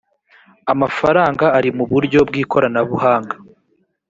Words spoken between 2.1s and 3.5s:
bw ikoranabuhanga